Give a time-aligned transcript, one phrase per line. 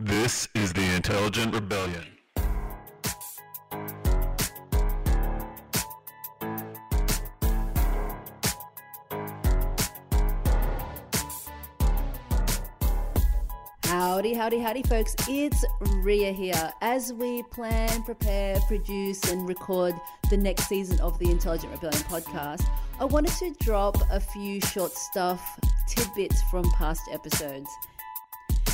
[0.00, 2.06] This is the Intelligent Rebellion.
[13.82, 15.16] Howdy, howdy, howdy, folks.
[15.26, 16.72] It's Rhea here.
[16.80, 19.96] As we plan, prepare, produce, and record
[20.30, 22.64] the next season of the Intelligent Rebellion podcast,
[23.00, 25.42] I wanted to drop a few short stuff,
[25.88, 27.68] tidbits from past episodes.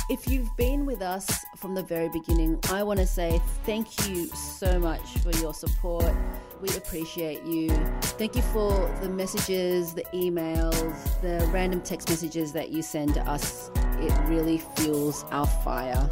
[0.07, 4.27] If you've been with us from the very beginning, I want to say thank you
[4.27, 6.13] so much for your support.
[6.61, 7.71] We appreciate you.
[8.19, 8.71] Thank you for
[9.01, 13.71] the messages, the emails, the random text messages that you send to us.
[13.97, 16.07] It really fuels our fire.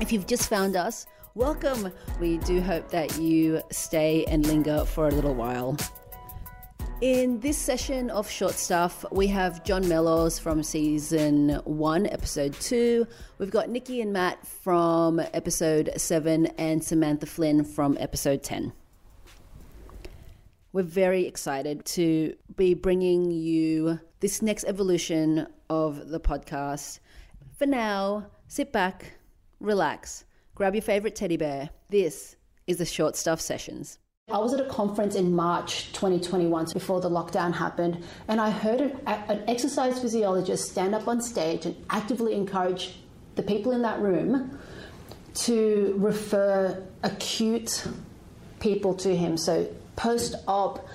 [0.00, 1.06] If you've just found us,
[1.36, 1.92] welcome.
[2.18, 5.76] We do hope that you stay and linger for a little while.
[7.00, 13.06] In this session of Short Stuff, we have John Mellows from season one, episode two.
[13.38, 18.72] We've got Nikki and Matt from episode seven, and Samantha Flynn from episode 10.
[20.72, 26.98] We're very excited to be bringing you this next evolution of the podcast.
[27.56, 29.12] For now, sit back,
[29.60, 30.24] relax,
[30.56, 31.70] grab your favorite teddy bear.
[31.90, 32.34] This
[32.66, 34.00] is the Short Stuff Sessions.
[34.30, 38.82] I was at a conference in March 2021 before the lockdown happened, and I heard
[38.82, 42.96] an, an, exercise physiologist stand up on stage and actively encourage
[43.36, 44.58] the people in that room
[45.32, 47.86] to refer acute
[48.60, 49.38] people to him.
[49.38, 50.86] So, post op,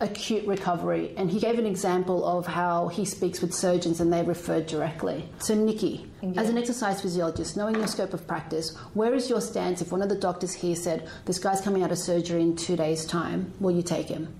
[0.00, 1.14] acute recovery.
[1.16, 5.28] And he gave an example of how he speaks with surgeons and they refer directly.
[5.38, 6.40] So, Nikki, yeah.
[6.40, 10.02] as an exercise physiologist, knowing your scope of practice, where is your stance if one
[10.02, 13.52] of the doctors here said, This guy's coming out of surgery in two days' time,
[13.60, 14.34] will you take him?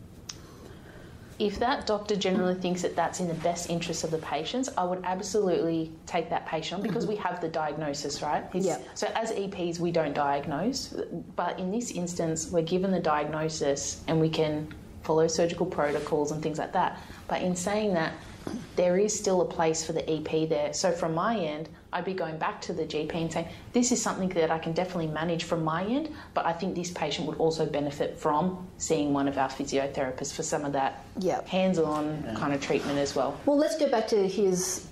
[1.38, 4.84] If that doctor generally thinks that that's in the best interest of the patients, I
[4.84, 8.44] would absolutely take that patient on because we have the diagnosis, right?
[8.54, 8.78] yeah.
[8.94, 10.94] So as EPs, we don't diagnose,
[11.34, 14.72] but in this instance, we're given the diagnosis and we can
[15.04, 16.98] follow surgical protocols and things like that.
[17.28, 18.14] But in saying that,
[18.76, 20.72] there is still a place for the EP there.
[20.74, 24.02] So from my end, I'd be going back to the GP and saying, this is
[24.02, 27.38] something that I can definitely manage from my end, but I think this patient would
[27.38, 31.46] also benefit from seeing one of our physiotherapists for some of that yep.
[31.46, 32.34] hands-on yeah.
[32.34, 33.38] kind of treatment as well.
[33.46, 34.86] Well, let's go back to his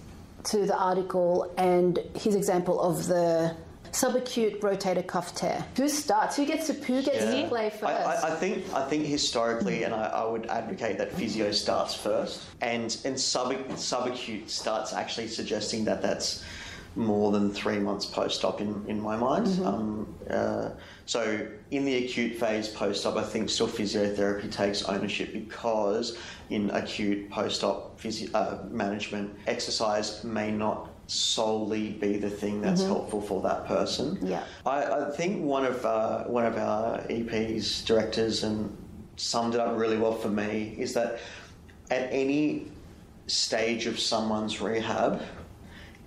[0.45, 3.55] to the article and his example of the
[3.92, 5.64] subacute rotator cuff tear.
[5.76, 6.36] Who starts?
[6.36, 7.42] Who gets to who gets yeah.
[7.42, 7.84] to play first?
[7.84, 12.42] I, I, think I think historically, and I, I, would advocate that physio starts first,
[12.60, 16.42] and and sub subacute starts actually suggesting that that's
[16.94, 19.47] more than three months post-op in, in my mind.
[19.47, 19.66] Mm-hmm.
[19.66, 20.70] Um, uh,
[21.06, 26.19] so in the acute phase post-op, I think still physiotherapy takes ownership because
[26.50, 32.93] in acute post-op physio- uh, management, exercise may not solely be the thing that's mm-hmm.
[32.93, 34.19] helpful for that person.
[34.23, 38.77] Yeah, I, I think one of uh, one of our EP's directors and
[39.17, 41.19] summed it up really well for me is that
[41.91, 42.67] at any
[43.27, 45.23] stage of someone's rehab,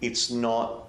[0.01, 0.87] it's not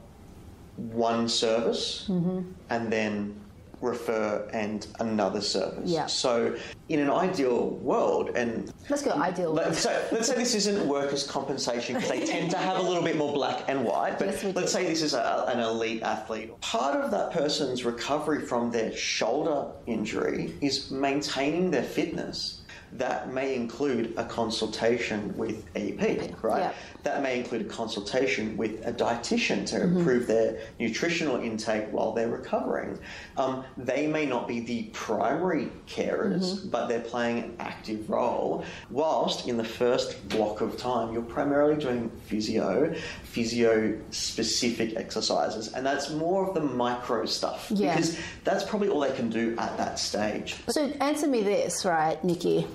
[0.76, 2.42] one service mm-hmm.
[2.70, 3.38] and then
[3.80, 5.88] refer and another service.
[5.88, 6.06] Yeah.
[6.06, 6.56] So
[6.88, 9.52] in an ideal world, and let's go ideal.
[9.52, 13.02] Let, so let's say this isn't workers' compensation because they tend to have a little
[13.02, 14.18] bit more black and white.
[14.18, 16.58] But yes, let's say this is a, an elite athlete.
[16.60, 22.62] Part of that person's recovery from their shoulder injury is maintaining their fitness
[22.98, 26.60] that may include a consultation with EP, right?
[26.60, 26.72] Yeah.
[27.02, 29.98] That may include a consultation with a dietitian to mm-hmm.
[29.98, 32.98] improve their nutritional intake while they're recovering.
[33.36, 36.70] Um, they may not be the primary carers, mm-hmm.
[36.70, 38.64] but they're playing an active role.
[38.90, 45.84] Whilst in the first block of time, you're primarily doing physio, physio specific exercises, and
[45.84, 47.94] that's more of the micro stuff yeah.
[47.94, 50.56] because that's probably all they can do at that stage.
[50.68, 52.66] So, answer me this, right, Nikki?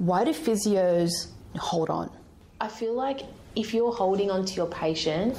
[0.00, 1.26] Why do physios
[1.58, 2.10] hold on?
[2.58, 3.20] I feel like
[3.54, 5.36] if you're holding on to your patient,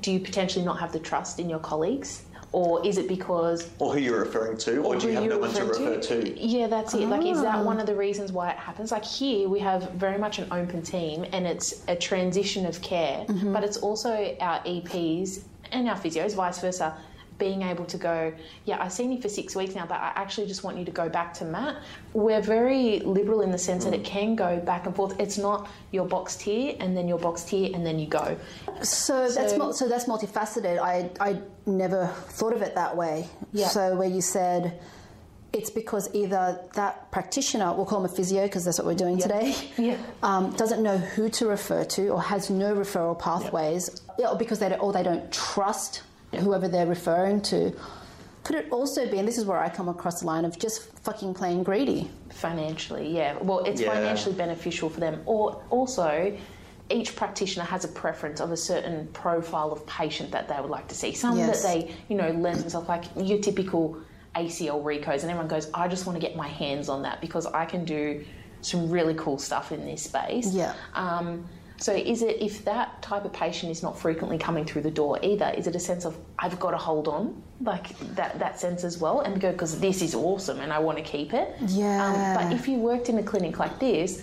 [0.00, 2.24] do you potentially not have the trust in your colleagues?
[2.50, 3.70] Or is it because.
[3.78, 6.22] Or who you're referring to, or, or do you have no one to refer to?
[6.22, 6.40] to?
[6.40, 7.06] Yeah, that's it.
[7.06, 8.90] Like, is that one of the reasons why it happens?
[8.90, 13.24] Like, here we have very much an open team and it's a transition of care,
[13.28, 13.52] mm-hmm.
[13.52, 16.96] but it's also our EPs and our physios, vice versa
[17.38, 18.32] being able to go,
[18.64, 20.90] yeah, I've seen you for six weeks now, but I actually just want you to
[20.90, 21.76] go back to Matt.
[22.12, 23.90] We're very liberal in the sense mm.
[23.90, 24.06] that it mm.
[24.06, 25.18] can go back and forth.
[25.20, 28.36] It's not your boxed here and then your boxed here and then you go.
[28.82, 30.78] So, so that's so that's multifaceted.
[30.78, 33.28] I I never thought of it that way.
[33.52, 33.68] Yeah.
[33.68, 34.80] So where you said
[35.56, 39.18] it's because either that practitioner, we'll call him a physio because that's what we're doing
[39.18, 39.96] today, Yeah.
[40.22, 44.58] um, doesn't know who to refer to or has no referral pathways, yeah, or because
[44.58, 46.02] they don't, or they don't trust
[46.34, 47.72] whoever they're referring to.
[48.44, 50.82] Could it also be, and this is where I come across the line of just
[51.00, 52.10] fucking plain greedy?
[52.30, 53.94] financially yeah well it's Yeah.
[53.94, 56.36] financially beneficial for them or also
[56.90, 60.86] each practitioner has a preference of a certain profile of patient that they would like
[60.88, 61.62] to see some Yes.
[61.62, 63.96] that they you know lend themselves like your typical
[64.36, 67.46] acl recos and everyone goes i just want to get my hands on that because
[67.46, 68.22] i can do
[68.60, 70.74] some really cool stuff in this space Yeah.
[70.94, 74.90] um, so is it if that type of patient is not frequently coming through the
[74.90, 75.52] door either?
[75.56, 78.98] Is it a sense of I've got to hold on, like that that sense as
[78.98, 81.54] well, and go because this is awesome and I want to keep it.
[81.66, 82.06] Yeah.
[82.06, 84.22] Um, but if you worked in a clinic like this,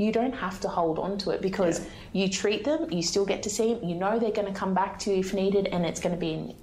[0.00, 3.42] you don't have to hold on to it because you treat them, you still get
[3.42, 5.84] to see them, you know they're going to come back to you if needed, and
[5.84, 6.54] it's going to be an,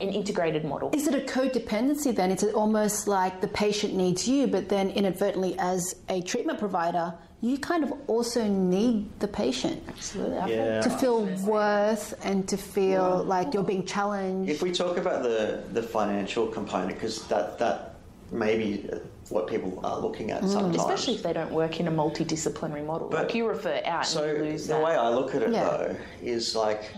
[0.00, 0.90] an integrated model.
[0.94, 2.30] Is it a codependency then?
[2.30, 7.12] It's almost like the patient needs you, but then inadvertently, as a treatment provider,
[7.42, 10.54] you kind of also need the patient Absolutely.
[10.54, 10.80] Yeah.
[10.80, 14.50] to feel worth and to feel like you're being challenged.
[14.50, 17.96] If we talk about the, the financial component, because that, that
[18.32, 18.88] may be
[19.30, 20.76] what people are looking at mm, sometimes.
[20.76, 23.08] Especially if they don't work in a multidisciplinary model.
[23.08, 24.84] But- like you refer out So and you lose the that.
[24.84, 25.64] way I look at it Yeah.
[25.64, 26.90] though is like,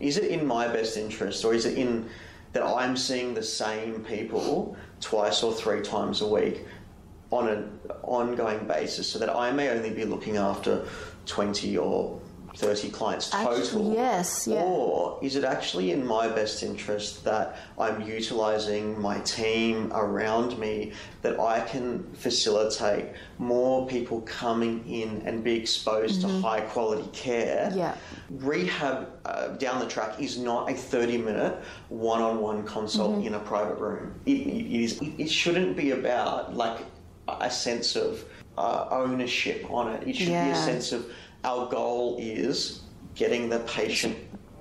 [0.00, 2.08] is it in my best interest, or is it in
[2.52, 6.64] that I'm seeing the same people twice or three times a week
[7.32, 10.86] on an ongoing basis, so that I may only be looking after
[11.26, 12.20] twenty or
[12.56, 13.58] thirty clients total?
[13.58, 14.62] Actually, yes, yeah.
[14.62, 20.92] Or is it actually in my best interest that I'm utilizing my team around me
[21.22, 23.06] that I can facilitate
[23.38, 27.68] more people coming in and be exposed to high quality care?
[27.68, 27.78] Mm-hmm.
[27.78, 27.94] Yeah.
[28.30, 31.58] Rehab uh, down the track is not a 30 minute
[31.88, 33.26] one on one consult Mm-hmm.
[33.26, 34.14] in a private room.
[34.24, 36.78] It, it, is, it shouldn't be about like
[37.28, 38.24] a sense of
[38.56, 40.08] uh, ownership on it.
[40.08, 41.06] It should be a sense of
[41.44, 42.82] our goal is
[43.14, 44.16] getting the patient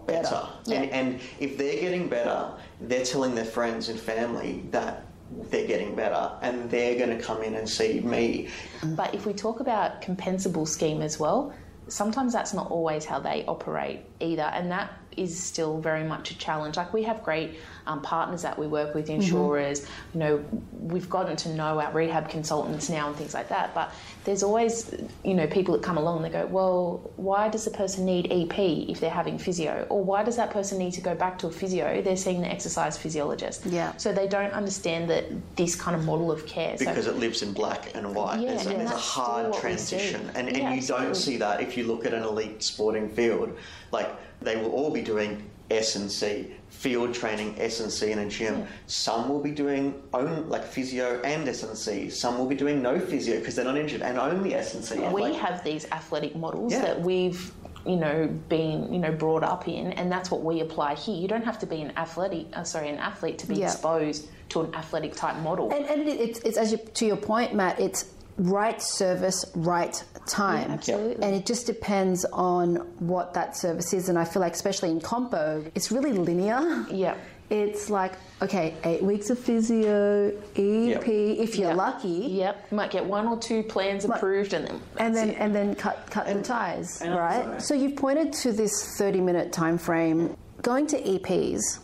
[0.05, 0.47] better.
[0.71, 2.51] And, and if they're getting better,
[2.81, 5.05] they're telling their friends and family that
[5.49, 8.49] they're getting better and they're going to come in and see me.
[8.83, 11.53] But if we talk about compensable scheme as well,
[11.87, 16.37] sometimes that's not always how they operate either, and that is still very much a
[16.37, 16.77] challenge.
[16.77, 19.85] Like we have great um, partners that we work with, insurers.
[20.13, 20.45] You know,
[20.79, 23.73] we've gotten to know our rehab consultants now and things like that.
[23.75, 23.93] But
[24.23, 24.93] there's always,
[25.23, 28.31] you know, people that come along and they go, well, why does the person need
[28.31, 28.57] EP
[28.89, 31.51] if they're having physio, or why does that person need to go back to a
[31.51, 32.01] physio?
[32.01, 33.65] They're seeing the exercise physiologist.
[33.65, 33.95] Yeah.
[33.97, 35.25] So they don't understand that
[35.57, 36.77] this kind of model of care.
[36.77, 38.39] So- Because it lives in black and white.
[38.39, 39.61] Yeah, there's a, and there's a hard what we see.
[39.97, 40.29] transition.
[40.35, 41.05] And, and Yeah, you absolutely.
[41.07, 43.55] don't see that if you look at an elite sporting field.
[43.91, 44.09] Like,
[44.43, 48.67] they will all be doing S&C, field training, S&C in a gym.
[48.87, 52.09] Some will be doing own, like physio and S&C.
[52.09, 54.99] Some will be doing no physio because they're not injured and only S&C.
[54.99, 56.81] we Like, have these athletic models Yeah.
[56.81, 57.51] that we've
[57.85, 61.27] you know been you know brought up in and that's what we apply here you
[61.27, 63.65] don't have to be an athletic uh, sorry an athlete to be Yeah.
[63.65, 67.53] exposed to an athletic type model And, and it's, it's as you, to your point,
[67.53, 67.81] Matt.
[67.81, 68.05] It's
[68.37, 70.67] right service, right time.
[70.69, 71.23] Yeah, absolutely.
[71.25, 74.09] And it just depends on what that service is.
[74.09, 76.85] And I feel like, especially in compo, it's really linear.
[76.91, 77.15] yeah
[77.49, 81.77] It's like okay, eight weeks of physio, EP, if you're Yep.
[81.77, 85.37] lucky, yep you might get one or two plans approved and then and then it.
[85.39, 87.61] and then cut cut the ties, right?
[87.61, 90.35] So you've pointed to this 30 minute time frame.
[90.61, 91.79] Going to EPs,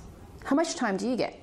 [0.45, 1.35] how much time do you get?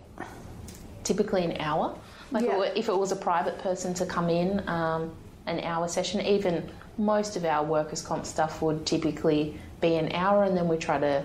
[1.05, 1.95] typically an hour.
[2.33, 2.63] Like Yeah.
[2.75, 5.13] if it was a private person to come in, um,
[5.47, 6.69] an hour session, even
[6.99, 10.99] most of our workers' comp stuff would typically be an hour, and then we try
[10.99, 11.23] to,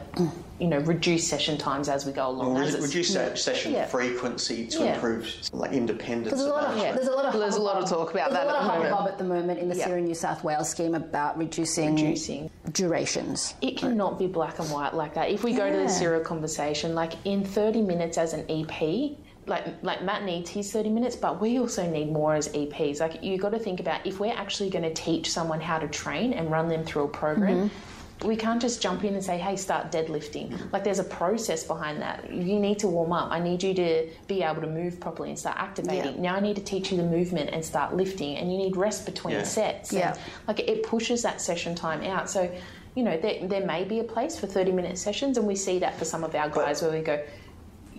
[0.59, 2.57] you know, reduce session times as we go along.
[2.57, 3.85] Or as reduce se- session Yeah.
[3.85, 4.95] frequency to Yeah.
[4.95, 6.31] improve like independence.
[6.35, 6.95] There's a lot of management.
[6.97, 8.77] there's a lot of There's a lot of talk about there's that a lot at
[8.79, 9.11] of the moment.
[9.13, 9.85] at the moment in the Yeah.
[9.85, 12.49] SIRA New South Wales scheme about reducing, Reducing.
[12.73, 13.53] durations.
[13.61, 15.29] It cannot be black and white like that.
[15.29, 19.65] If we go to the serial conversation, like in 30 minutes as an EP, like
[19.83, 22.99] like Matt needs his 30 minutes, but we also need more as EPs.
[22.99, 25.87] Like you got to think about if we're actually going to teach someone how to
[25.87, 27.69] train and run them through a program.
[27.69, 28.27] Mm-hmm.
[28.27, 31.99] We can't just jump in and say, "Hey, start deadlifting." Like there's a process behind
[32.03, 32.31] that.
[32.31, 33.31] You need to warm up.
[33.31, 36.15] I need you to be able to move properly and start activating.
[36.17, 36.21] Yeah.
[36.21, 38.37] Now I need to teach you the movement and start lifting.
[38.37, 39.43] And you need rest between Yeah.
[39.43, 39.91] sets.
[39.91, 40.11] Yeah.
[40.11, 42.29] And, like it pushes that session time out.
[42.29, 42.47] So,
[42.93, 45.79] you know, there, there may be a place for 30 minute sessions, and we see
[45.79, 47.19] that for some of our guys where we go,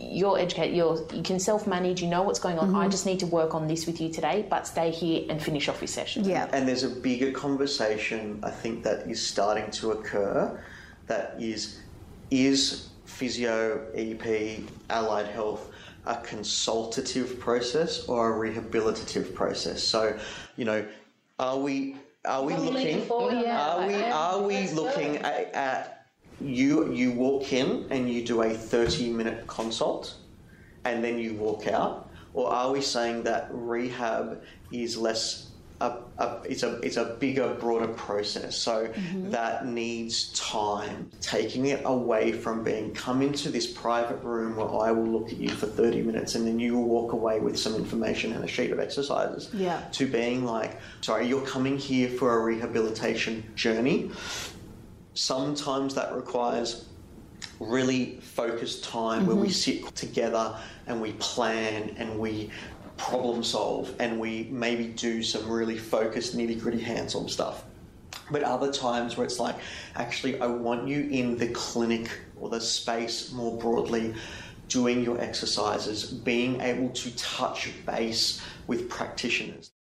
[0.02, 2.68] you're educated, you're, you can self manage, you know what's going on.
[2.68, 2.76] Mm-hmm.
[2.76, 5.68] I just need to work on this with you today, but stay here and finish
[5.68, 6.25] off your session.
[6.25, 6.49] Yeah.
[6.52, 10.61] And there's a bigger conversation, I think, that is starting to occur
[11.06, 11.80] that is
[12.30, 15.73] is physio, EP, allied health
[16.06, 19.82] a consultative process or a rehabilitative process.
[19.82, 20.18] So,
[20.56, 20.85] you know,
[21.38, 26.01] are we are we looking are we are we looking at, at
[26.44, 30.16] you you walk in and you do a 30 minute consult
[30.84, 36.40] and then you walk out or are we saying that rehab is less a, a,
[36.44, 38.56] it's a it's a bigger, broader process.
[38.56, 39.30] So mm-hmm.
[39.30, 41.11] that needs time.
[41.20, 45.38] Taking it away from being come into this private room where I will look at
[45.38, 48.49] you for thirty minutes and then you will walk away with some information and a
[48.49, 49.50] sheet of exercises.
[49.52, 49.82] Yeah.
[49.92, 54.11] To being like, sorry, you're coming here for a rehabilitation journey.
[55.14, 56.87] Sometimes that requires
[57.61, 59.83] really focused time where we mm-hmm.
[59.85, 62.50] sit together and we plan and we
[62.97, 67.64] problem solve and we maybe do some really focused nitty gritty hands on stuff.
[68.31, 69.57] But other times where it's like,
[69.97, 74.14] actually, I want you in the clinic or the space more broadly,
[74.69, 79.73] doing your exercises, being able to touch base with practitioners.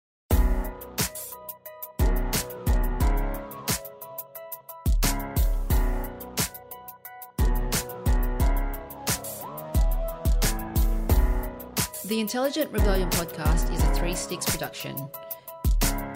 [12.11, 14.97] The Intelligent Rebellion podcast is a Three Sticks production.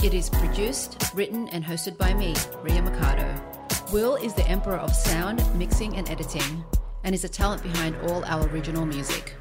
[0.03, 2.35] It is produced, written, and hosted by me,
[2.65, 3.33] Rhea Mikado.
[3.93, 6.65] Will is the emperor of sound, mixing, and editing,
[7.05, 9.37] and is a talent behind all our original music.